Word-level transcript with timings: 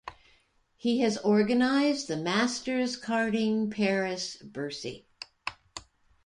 He 0.77 1.01
has 1.01 1.19
organised 1.19 2.07
the 2.07 2.17
Masters 2.17 2.99
Karting 2.99 3.69
Paris 3.69 4.35
Bercy. 4.37 5.05